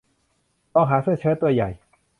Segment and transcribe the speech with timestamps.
[0.73, 1.69] ลองหาเสื้อเชิ้ตตัวใหญ่